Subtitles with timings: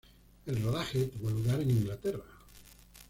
[0.47, 2.23] El rodaje tuvo lugar en Inglaterra.